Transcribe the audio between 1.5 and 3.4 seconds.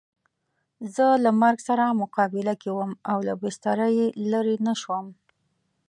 سره مقابله کې وم او له